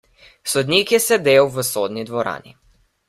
[0.53, 2.57] Sodnik je sedel v sodni dvorani.